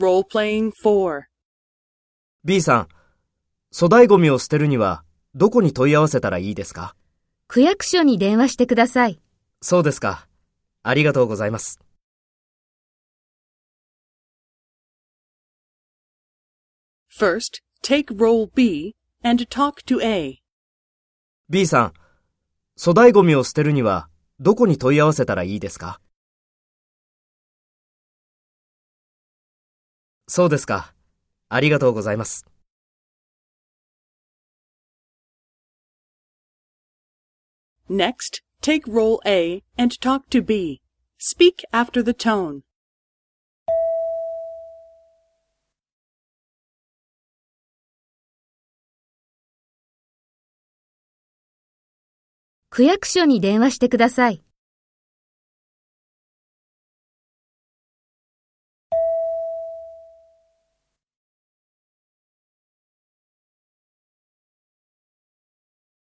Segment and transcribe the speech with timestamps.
[0.00, 1.24] Role-playing 4.
[2.42, 2.88] B さん、
[3.70, 6.96] 粗大ゴミを捨てるにはどこに問い合わせたらいいですか？
[7.48, 9.20] 区役所に電話してください。
[9.60, 10.26] そうですか。
[10.82, 11.78] ありがとうございます。
[17.14, 20.38] First, take role B and talk to A.
[21.50, 21.92] B さん、
[22.82, 24.08] 粗大ゴミを捨てるには
[24.38, 26.00] どこに問い合わせたらいいですか？
[30.30, 30.94] そうですか。
[31.48, 32.46] ありがとうございます。
[37.90, 40.80] Next, take role A and talk to B.
[41.18, 42.60] Speak after the tone.
[52.70, 54.44] 区役所に電話してください。